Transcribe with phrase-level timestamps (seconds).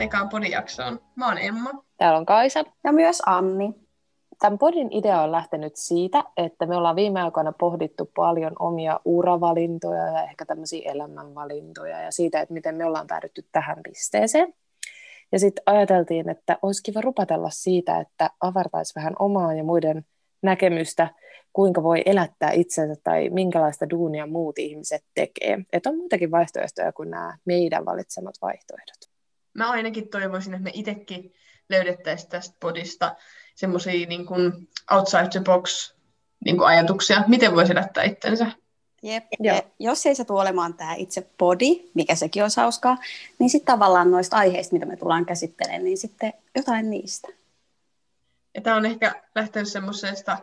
[0.00, 1.00] tähän ekaan podijaksoon.
[1.16, 1.70] Mä oon Emma.
[1.96, 2.64] Täällä on Kaisa.
[2.84, 3.74] Ja myös Anni.
[4.38, 10.06] Tämän podin idea on lähtenyt siitä, että me ollaan viime aikoina pohdittu paljon omia uravalintoja
[10.06, 14.54] ja ehkä tämmöisiä elämänvalintoja ja siitä, että miten me ollaan päädytty tähän pisteeseen.
[15.32, 20.04] Ja sitten ajateltiin, että olisi kiva rupatella siitä, että avartaisi vähän omaa ja muiden
[20.42, 21.08] näkemystä,
[21.52, 25.58] kuinka voi elättää itsensä tai minkälaista duunia muut ihmiset tekee.
[25.72, 29.09] Että on muitakin vaihtoehtoja kuin nämä meidän valitsemat vaihtoehdot.
[29.54, 31.34] Mä ainakin toivoisin, että me itsekin
[31.68, 33.16] löydettäisiin tästä podista
[33.54, 34.26] semmoisia niin
[34.90, 35.94] outside the box
[36.44, 38.46] niin kuin ajatuksia, miten voisi elättää itsensä.
[39.02, 39.24] Jep.
[39.42, 42.98] Ja jos ei se tule olemaan tämä itse body, mikä sekin on hauskaa,
[43.38, 47.28] niin sitten tavallaan noista aiheista, mitä me tullaan käsittelemään, niin sitten jotain niistä.
[48.54, 50.38] Ja tämä on ehkä lähtenyt semmoisesta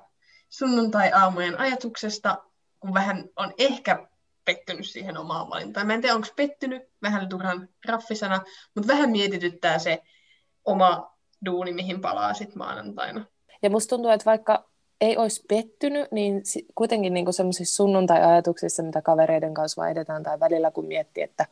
[0.50, 2.38] sunnuntai-aamujen ajatuksesta,
[2.80, 4.08] kun vähän on ehkä
[4.48, 5.88] pettynyt siihen omaan valintaan.
[5.88, 8.42] Mä en tiedä, onko pettynyt, vähän turhan raffisana,
[8.76, 10.02] mutta vähän mietityttää se
[10.66, 13.26] oma duuni, mihin palaa sitten maanantaina.
[13.62, 14.70] Ja musta tuntuu, että vaikka
[15.02, 16.42] ei olisi pettynyt, niin
[16.76, 21.46] kuitenkin niin semmoisissa sunnuntai-ajatuksissa, mitä kavereiden kanssa vaihdetään tai välillä kun miettii, että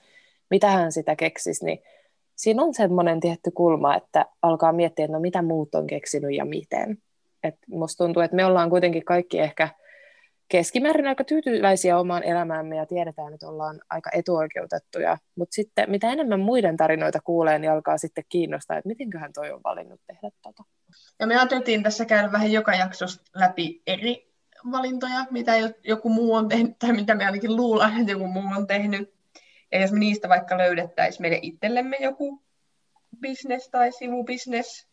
[0.50, 1.80] mitä hän sitä keksisi, niin
[2.36, 6.46] siinä on semmoinen tietty kulma, että alkaa miettiä, että no mitä muut on keksinyt ja
[6.46, 6.98] miten.
[7.44, 9.70] Et musta tuntuu, että me ollaan kuitenkin kaikki ehkä
[10.48, 15.18] keskimäärin aika tyytyväisiä omaan elämäämme ja tiedetään, että ollaan aika etuoikeutettuja.
[15.36, 19.62] Mutta sitten mitä enemmän muiden tarinoita kuulee, niin alkaa sitten kiinnostaa, että mitenköhän toi on
[19.64, 20.64] valinnut tehdä tota.
[21.20, 24.32] Ja me ajateltiin tässä käydä vähän joka jaksosta läpi eri
[24.72, 28.68] valintoja, mitä joku muu on tehnyt, tai mitä me ainakin luullaan, että joku muu on
[28.68, 29.16] tehnyt.
[29.72, 32.44] Ja jos me niistä vaikka löydettäisiin meille itsellemme joku
[33.22, 34.88] business tai sivubisnes,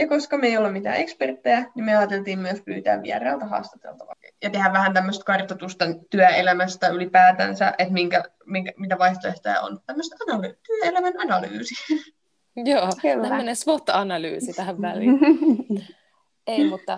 [0.00, 4.14] ja koska me ei ole mitään eksperttejä, niin me ajateltiin myös pyytää vierailta haastateltavaa.
[4.42, 9.80] Ja tehdä vähän tämmöistä kartoitusta työelämästä ylipäätänsä, että minkä, minkä, mitä vaihtoehtoja on.
[9.86, 11.74] Tämmöistä analy- työelämän analyysi.
[12.56, 13.28] Joo, Kyllä.
[13.28, 15.18] tämmöinen SWOT-analyysi tähän väliin.
[16.46, 16.96] ei, mutta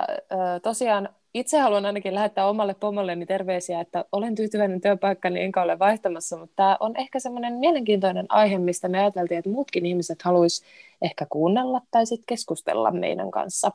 [0.62, 6.36] tosiaan itse haluan ainakin lähettää omalle pomolleni terveisiä, että olen tyytyväinen työpaikkani enkä ole vaihtamassa,
[6.36, 10.64] mutta tämä on ehkä semmoinen mielenkiintoinen aihe, mistä me ajateltiin, että muutkin ihmiset haluaisi
[11.02, 13.72] ehkä kuunnella tai sitten keskustella meidän kanssa,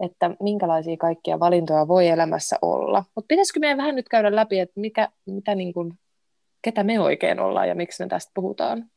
[0.00, 3.04] että minkälaisia kaikkia valintoja voi elämässä olla.
[3.14, 5.98] Mutta pitäisikö meidän vähän nyt käydä läpi, että mikä, mitä niin kuin,
[6.62, 8.90] ketä me oikein ollaan ja miksi me tästä puhutaan?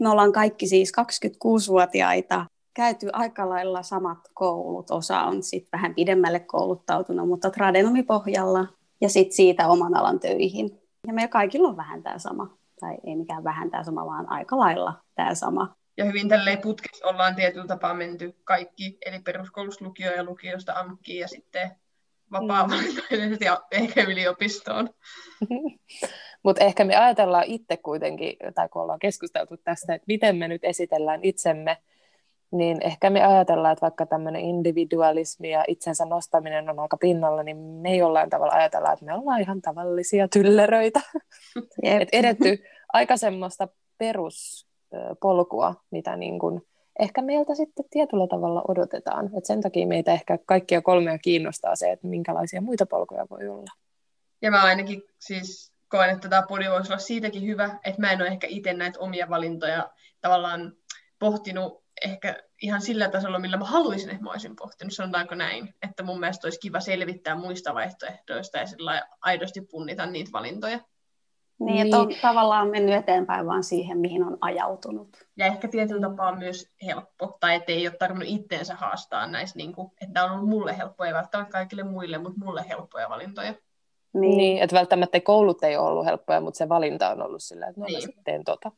[0.00, 4.90] Me ollaan kaikki siis 26-vuotiaita käyty aika lailla samat koulut.
[4.90, 8.66] Osa on sitten vähän pidemmälle kouluttautunut, mutta tradenomipohjalla
[9.00, 10.80] ja sitten siitä oman alan töihin.
[11.06, 12.56] Ja meillä kaikilla on vähän tämä sama.
[12.80, 15.76] Tai ei mikään vähän tämä sama, vaan aika lailla tämä sama.
[15.96, 21.20] Ja hyvin tälleen putkessa ollaan tietyllä tapaa menty kaikki, eli peruskoulusta lukio ja lukiosta AMKiin
[21.20, 21.70] ja sitten
[22.32, 22.74] vapaa mm.
[23.40, 24.90] ja ehkä yliopistoon.
[26.44, 30.64] Mutta ehkä me ajatellaan itse kuitenkin, tai kun ollaan keskusteltu tästä, että miten me nyt
[30.64, 31.76] esitellään itsemme
[32.52, 37.56] niin ehkä me ajatellaan, että vaikka tämmöinen individualismi ja itsensä nostaminen on aika pinnalla, niin
[37.56, 41.00] me ei jollain tavalla ajatella, että me ollaan ihan tavallisia tylleröitä.
[41.56, 42.02] Yep.
[42.02, 42.58] Et edetty
[42.92, 43.68] aika semmoista
[43.98, 46.62] peruspolkua, mitä niin kun
[46.98, 49.30] ehkä meiltä sitten tietyllä tavalla odotetaan.
[49.38, 53.72] Et sen takia meitä ehkä kaikkia kolmea kiinnostaa se, että minkälaisia muita polkuja voi olla.
[54.42, 58.20] Ja mä ainakin siis koen, että tämä podi voisi olla siitäkin hyvä, että mä en
[58.20, 59.90] ole ehkä itse näitä omia valintoja
[60.20, 60.72] tavallaan
[61.18, 66.02] pohtinut ehkä ihan sillä tasolla, millä mä haluaisin, että mä olisin pohtinut, sanotaanko näin, että
[66.02, 70.80] mun mielestä olisi kiva selvittää muista vaihtoehdoista ja sillä aidosti punnita niitä valintoja.
[71.58, 72.20] Niin, että on niin.
[72.20, 75.08] tavallaan mennyt eteenpäin vaan siihen, mihin on ajautunut.
[75.36, 79.90] Ja ehkä tietyllä tapaa myös helppo, tai ettei ole tarvinnut itteensä haastaa näissä, niin kuin,
[80.00, 83.54] että on ollut mulle helppoja, ei välttämättä kaikille muille, mutta mulle helppoja valintoja.
[84.14, 87.66] Niin, niin että välttämättä koulut ei ole ollut helppoja, mutta se valinta on ollut sillä,
[87.66, 87.96] että no niin.
[87.96, 88.72] mä sitten tota.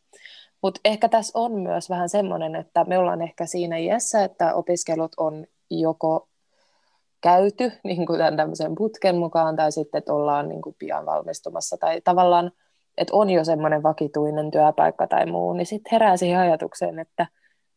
[0.62, 5.12] Mutta ehkä tässä on myös vähän semmoinen, että me ollaan ehkä siinä iässä, että opiskelut
[5.16, 6.28] on joko
[7.20, 11.76] käyty niin kuin tämän tämmöisen putken mukaan, tai sitten, että ollaan niin kuin pian valmistumassa,
[11.76, 12.52] tai tavallaan,
[12.98, 17.26] että on jo semmoinen vakituinen työpaikka tai muu, niin sitten herää siihen ajatukseen, että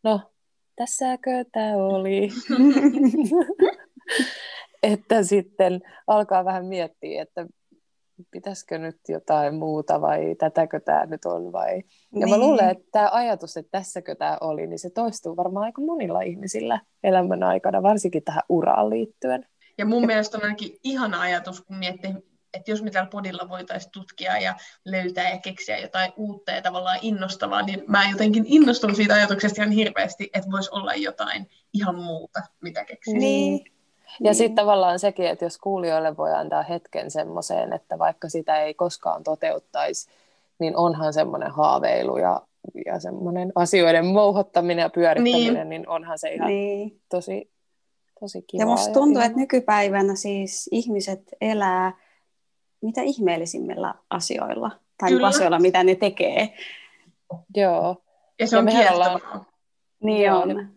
[0.03, 0.19] no,
[0.75, 2.29] tässäkö tämä oli?
[4.83, 7.45] että sitten alkaa vähän miettiä, että
[8.31, 11.75] pitäisikö nyt jotain muuta vai tätäkö tämä nyt on vai...
[11.75, 12.29] Ja niin.
[12.29, 16.21] mä luulen, että tämä ajatus, että tässäkö tämä oli, niin se toistuu varmaan aika monilla
[16.21, 19.45] ihmisillä elämän aikana, varsinkin tähän uraan liittyen.
[19.77, 22.11] Ja mun mielestä on ainakin ihana ajatus, kun miettii,
[22.53, 26.99] että jos me täällä podilla voitaisiin tutkia ja löytää ja keksiä jotain uutta ja tavallaan
[27.01, 32.39] innostavaa, niin mä jotenkin innostun siitä ajatuksesta ihan hirveästi, että voisi olla jotain ihan muuta,
[32.61, 33.17] mitä keksiä.
[33.17, 33.65] Niin,
[34.19, 34.35] ja niin.
[34.35, 39.23] sitten tavallaan sekin, että jos kuulijoille voi antaa hetken semmoiseen, että vaikka sitä ei koskaan
[39.23, 40.09] toteuttaisi,
[40.59, 42.41] niin onhan semmoinen haaveilu ja
[42.85, 46.99] ja semmoinen asioiden mouhottaminen ja pyörittäminen, niin, niin onhan se ihan niin.
[47.09, 47.51] tosi,
[48.19, 48.61] tosi kiva.
[48.61, 49.25] Ja musta tuntuu, ja...
[49.25, 51.93] että nykypäivänä siis ihmiset elää
[52.81, 55.27] mitä ihmeellisimmillä asioilla, tai Kyllä.
[55.27, 56.53] asioilla, mitä ne tekee.
[57.55, 57.95] Joo.
[58.39, 59.21] Ja se on ja ollaan,
[60.03, 60.67] Niin joo, on.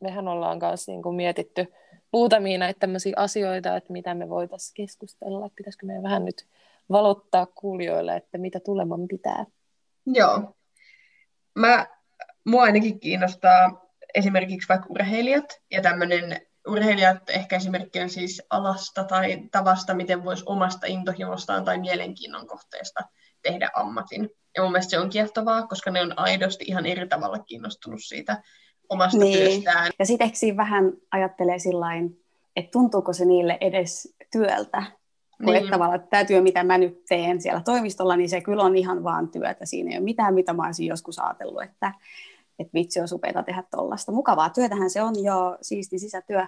[0.00, 1.72] Mehän ollaan kanssa niin kuin mietitty
[2.12, 6.46] muutamia näitä tämmöisiä asioita, että mitä me voitaisiin keskustella, että pitäisikö meidän vähän nyt
[6.90, 9.44] valottaa kuulijoille, että mitä tuleman pitää.
[10.06, 10.54] Joo.
[11.54, 11.86] Mä,
[12.44, 19.94] mua ainakin kiinnostaa esimerkiksi vaikka urheilijat ja tämmöinen urheilijat ehkä esimerkkinä siis alasta tai tavasta,
[19.94, 23.00] miten voisi omasta intohimostaan tai mielenkiinnon kohteesta
[23.42, 24.30] tehdä ammatin.
[24.56, 28.42] Ja mun mielestä se on kiehtovaa, koska ne on aidosti ihan eri tavalla kiinnostunut siitä
[28.90, 29.38] omasta niin.
[29.38, 29.90] työstään.
[29.98, 32.20] Ja sitten ehkä vähän ajattelee sillain,
[32.56, 34.82] että tuntuuko se niille edes työltä,
[35.44, 35.70] kun niin.
[35.70, 39.04] tavallaan, että tämä työ, mitä mä nyt teen siellä toimistolla, niin se kyllä on ihan
[39.04, 39.66] vaan työtä.
[39.66, 41.92] Siinä ei ole mitään, mitä mä olisin joskus ajatellut, että,
[42.58, 44.12] että vitsi on upeata tehdä tuollaista.
[44.12, 46.46] Mukavaa työtähän se on jo, siisti sisätyö,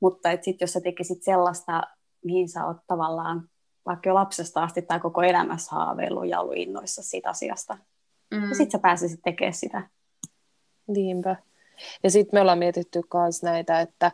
[0.00, 1.82] mutta sitten jos sä tekisit sellaista,
[2.24, 3.48] mihin sä oot tavallaan
[3.86, 7.78] vaikka jo lapsesta asti tai koko elämässä haaveillut ja ollut innoissa siitä asiasta,
[8.34, 8.48] mm.
[8.48, 9.88] ja sitten sä pääsisit tekemään sitä.
[10.86, 11.36] Niinpä.
[12.02, 14.12] Ja sitten me ollaan mietitty myös näitä, että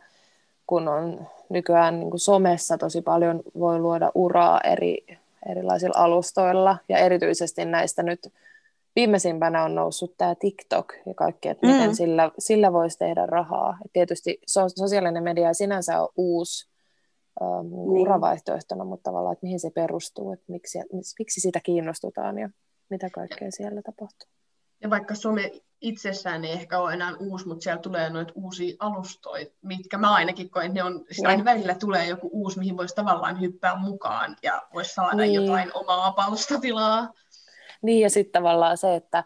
[0.66, 5.06] kun on nykyään niin kuin somessa tosi paljon voi luoda uraa eri,
[5.50, 8.32] erilaisilla alustoilla, ja erityisesti näistä nyt
[8.96, 11.94] viimeisimpänä on noussut tämä TikTok ja kaikki, että miten mm.
[11.94, 13.78] sillä, sillä voisi tehdä rahaa.
[13.84, 16.68] Et tietysti so, sosiaalinen media sinänsä on uusi
[17.42, 17.88] ähm, niin.
[17.88, 20.78] uravaihtoehtona, mutta tavallaan, että mihin se perustuu, että miksi,
[21.18, 22.50] miksi sitä kiinnostutaan ja
[22.90, 24.28] mitä kaikkea siellä tapahtuu.
[24.82, 25.50] Ja vaikka some
[25.80, 30.50] itsessään ei ehkä ole enää uusi, mutta siellä tulee noita uusia alustoja, mitkä mä ainakin
[30.50, 34.62] koen, ne on, siis aina välillä tulee joku uusi, mihin voisi tavallaan hyppää mukaan ja
[34.74, 35.34] voisi saada niin.
[35.34, 37.12] jotain omaa palstatilaa.
[37.82, 39.24] Niin, ja sitten tavallaan se, että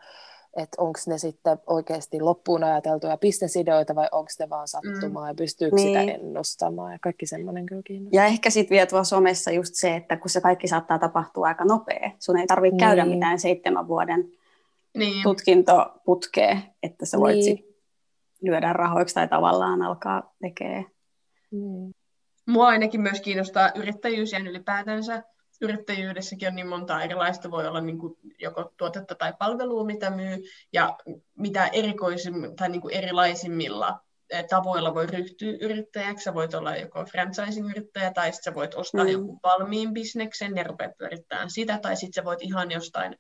[0.57, 5.29] että onko ne sitten oikeasti loppuun ajateltuja bisnesideoita vai onko ne vaan sattumaa mm.
[5.29, 6.01] ja pystyykö niin.
[6.01, 8.23] sitä ennustamaan ja kaikki semmoinen kyllä kiinnostaa.
[8.23, 11.65] Ja ehkä sitten vielä tuossa somessa just se, että kun se kaikki saattaa tapahtua aika
[11.65, 12.81] nopea, sun ei tarvitse niin.
[12.81, 14.33] käydä mitään seitsemän vuoden
[14.97, 15.23] niin.
[15.23, 17.65] tutkintoputkea, että sä voit niin.
[18.43, 20.87] lyödä rahoiksi tai tavallaan alkaa tekemään.
[21.51, 21.95] Niin.
[22.47, 25.23] Mua ainakin myös kiinnostaa yrittäjyys ja ylipäätänsä
[25.63, 30.39] yrittäjyydessäkin on niin monta erilaista, voi olla niin kuin joko tuotetta tai palvelua, mitä myy,
[30.73, 30.99] ja
[31.39, 34.01] mitä erikoisim, tai niin kuin erilaisimmilla
[34.31, 36.25] eh, tavoilla voi ryhtyä yrittäjäksi.
[36.25, 39.11] Sä voit olla joko franchising-yrittäjä, tai sitten sä voit ostaa mm.
[39.11, 43.17] joku valmiin bisneksen ja rupea pyörittämään sitä, tai sitten sä voit ihan jostain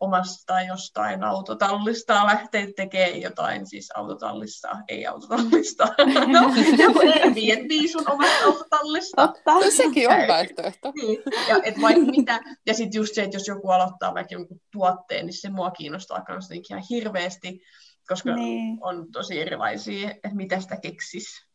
[0.00, 5.88] omasta jostain autotallista lähteä tekemään jotain, siis autotallissa, ei autotallista.
[6.26, 6.40] No,
[6.78, 9.26] joku Airbnb sun omasta autotallista.
[9.28, 10.92] Totta, no, sekin on vaihtoehto.
[11.02, 12.40] Niin, ja, et vaikka mitä.
[12.66, 16.24] ja sitten just se, että jos joku aloittaa vaikka jonkun tuotteen, niin se mua kiinnostaa
[16.28, 17.60] myös ihan hirveästi,
[18.08, 18.78] koska niin.
[18.80, 21.45] on tosi erilaisia, että mitä sitä keksisi.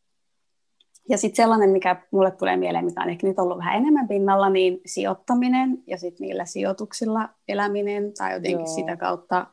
[1.08, 4.50] Ja sitten sellainen, mikä mulle tulee mieleen, mikä on ehkä nyt ollut vähän enemmän pinnalla,
[4.50, 8.74] niin sijoittaminen ja sitten niillä sijoituksilla eläminen tai jotenkin Joo.
[8.74, 9.46] sitä kautta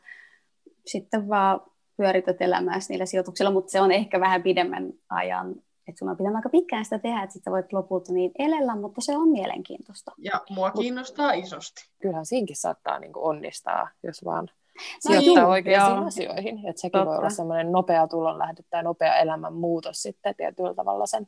[0.86, 1.62] sitten vaan
[1.98, 5.56] pyörität elämääsi niillä sijoituksilla, mutta se on ehkä vähän pidemmän ajan,
[5.88, 9.02] että sun on pitänyt aika pitkään sitä tehdä, että sitten voit lopulta niin elellä, mutta
[9.02, 10.12] se on mielenkiintoista.
[10.18, 11.90] Ja mua kiinnostaa Mut, isosti.
[12.02, 14.52] Kyllähän siinkin saattaa niin onnistaa, jos vaan no
[15.00, 16.06] sijoittaa no, oikeisiin joo.
[16.06, 16.68] asioihin.
[16.68, 17.06] Että sekin Totta.
[17.06, 21.28] voi olla semmoinen nopea tulonlähde tai nopea elämänmuutos sitten tietyllä tavalla sen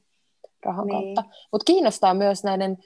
[0.66, 1.16] rahan niin.
[1.16, 1.34] kautta.
[1.52, 2.78] Mutta kiinnostaa myös näiden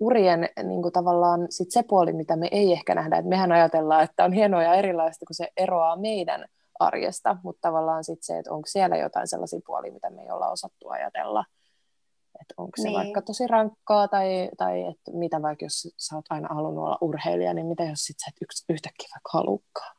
[0.00, 3.18] urien niin kuin tavallaan sit se puoli, mitä me ei ehkä nähdä.
[3.18, 6.44] Et mehän ajatellaan, että on hienoa ja erilaista, kun se eroaa meidän
[6.78, 10.50] arjesta, mutta tavallaan sit se, että onko siellä jotain sellaisia puolia, mitä me ei olla
[10.50, 11.44] osattu ajatella.
[12.40, 12.94] Että onko se niin.
[12.94, 17.54] vaikka tosi rankkaa, tai, tai että mitä vaikka jos sä oot aina halunnut olla urheilija,
[17.54, 19.96] niin mitä jos sit sä et yks, yhtäkkiä vaikka halukkaan.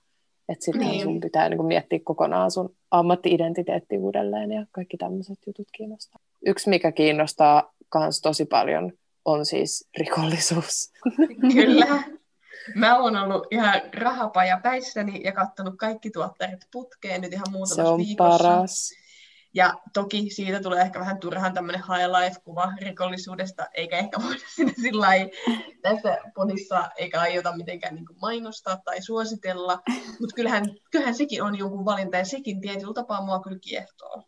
[0.50, 1.04] Että sitten niin.
[1.04, 6.20] sun pitää niin kuin miettiä kokonaan sun ammatti-identiteetti uudelleen ja kaikki tämmöiset jutut kiinnostaa.
[6.46, 8.94] Yksi, mikä kiinnostaa myös tosi paljon,
[9.26, 10.92] on siis rikollisuus.
[11.54, 12.04] Kyllä.
[12.76, 17.90] Mä oon ollut ihan rahapaja päissäni ja katsonut kaikki tuotteet putkeen nyt ihan muutamassa Se
[17.90, 18.38] on viikossa.
[18.38, 18.92] paras.
[19.56, 25.08] Ja toki siitä tulee ehkä vähän turhan tämmöinen highlight-kuva rikollisuudesta, eikä ehkä voida sinne sillä
[25.82, 29.80] tässä podissa, eikä aiota mitenkään niin kuin mainostaa tai suositella.
[30.20, 34.24] Mutta kyllähän, kyllähän sekin on jonkun valinta, ja sekin tietyllä tapaa mua kyllä kiehtoo.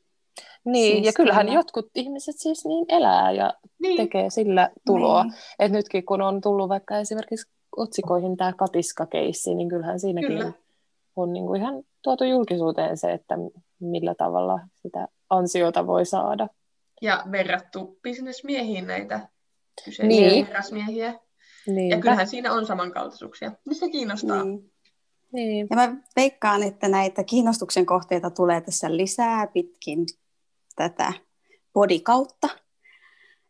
[0.66, 1.60] Niin, siis ja kyllähän kyllä.
[1.60, 3.98] jotkut ihmiset siis niin elää ja niin.
[3.98, 5.24] tekee sillä tuloa.
[5.24, 5.34] Niin.
[5.60, 10.52] Et nytkin kun on tullut vaikka esimerkiksi otsikoihin tämä katiskakeissi, niin kyllähän siinäkin kyllä.
[11.16, 13.36] on niin kuin ihan tuotu julkisuuteen se, että
[13.80, 16.48] millä tavalla sitä ansiota voi saada.
[17.02, 19.30] Ja verrattu bisnesmiehiin näitä
[19.86, 20.46] kyseisiä niin.
[20.46, 21.20] herrasmiehiä.
[21.68, 21.96] Niinpä.
[21.96, 23.52] Ja kyllähän siinä on samankaltaisuuksia.
[23.66, 24.44] Niin se kiinnostaa.
[24.44, 24.72] Niin.
[25.32, 25.68] Niin.
[25.70, 30.06] Ja mä veikkaan, että näitä kiinnostuksen kohteita tulee tässä lisää pitkin
[30.76, 31.14] tätä
[31.74, 32.50] bodikautta.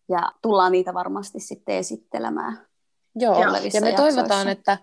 [0.09, 2.67] Ja tullaan niitä varmasti sitten esittelemään.
[3.15, 3.91] Joo, ja me jaksoissa.
[3.95, 4.77] toivotaan, että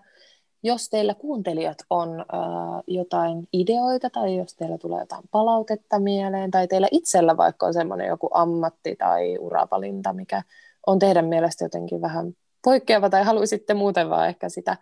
[0.65, 6.67] jos teillä kuuntelijat on äh, jotain ideoita tai jos teillä tulee jotain palautetta mieleen tai
[6.67, 10.41] teillä itsellä vaikka on semmoinen joku ammatti tai uravalinta, mikä
[10.87, 14.77] on teidän mielestä jotenkin vähän poikkeava tai haluaisitte muuten vaan ehkä sitä,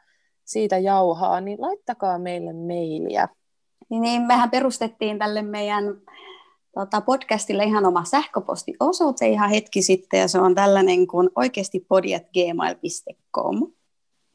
[0.45, 3.27] siitä jauhaa, niin laittakaa meille mailia.
[3.89, 5.83] Niin, niin mehän perustettiin tälle meidän
[6.75, 13.71] tota, podcastille ihan oma sähköpostiosoite ihan hetki sitten, ja se on tällainen kuin oikeasti podiatgmail.com.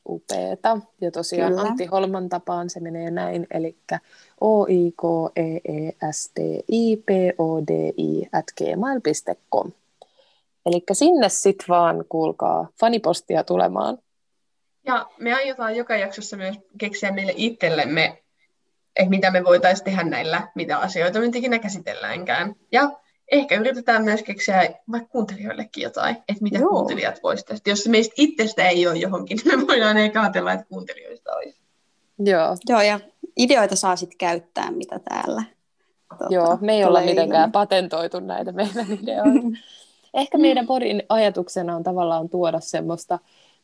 [0.09, 0.79] Upeeta.
[1.01, 1.63] Ja tosiaan Kyllä.
[1.63, 3.77] Antti Holman tapaan se menee näin, eli
[4.41, 5.03] o i k
[5.37, 6.39] e e s t
[6.69, 9.73] i p o d i at gmail.com.
[10.67, 13.99] Eli sinne sitten vaan, kuulkaa, fanipostia tulemaan.
[14.87, 18.23] Ja me aiotaan joka jaksossa myös keksiä meille itsellemme,
[18.97, 22.55] että mitä me voitaisiin tehdä näillä, mitä asioita me ikinä käsitelläänkään.
[22.73, 22.91] Ja
[23.33, 26.69] ehkä yritetään myös keksiä vaikka kuuntelijoillekin jotain, että mitä Joo.
[26.69, 27.63] kuuntelijat voisivat tehdä.
[27.67, 31.61] Jos se meistä itsestä ei ole johonkin, niin me voidaan ehkä ajatella, että kuuntelijoista olisi.
[32.19, 33.01] Joo, Joo, ja
[33.37, 35.43] ideoita saa sitten käyttää, mitä täällä
[36.19, 37.53] tota, Joo, me ei olla mitenkään ilmi.
[37.53, 39.59] patentoitu näitä meidän ideoita.
[40.15, 43.19] Ehkä meidän podin ajatuksena on tavallaan tuoda semmoista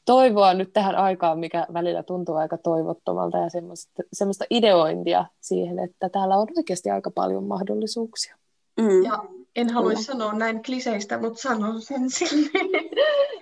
[0.04, 6.08] toivoa nyt tähän aikaan, mikä välillä tuntuu aika toivottomalta ja semmoista, semmoista ideointia siihen, että
[6.08, 8.36] täällä on oikeasti aika paljon mahdollisuuksia.
[8.80, 9.04] Mm.
[9.04, 9.24] Ja
[9.56, 10.18] en haluaisi Kyllä.
[10.18, 12.70] sanoa näin kliseistä, mutta sanon sen silleen,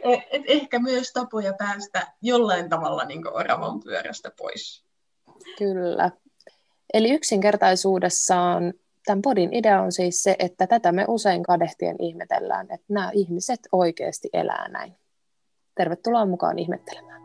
[0.05, 4.85] että et ehkä myös tapoja päästä jollain tavalla niin oravan pyörästä pois.
[5.59, 6.11] Kyllä.
[6.95, 8.75] Eli yksinkertaisuudessaan
[9.07, 13.61] tämän podin idea on siis se, että tätä me usein kadehtien ihmetellään, että nämä ihmiset
[13.73, 14.97] oikeasti elää näin.
[15.75, 17.22] Tervetuloa mukaan ihmettelemään.